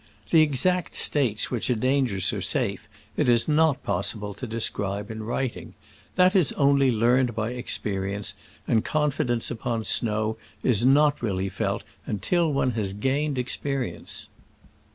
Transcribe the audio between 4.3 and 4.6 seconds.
to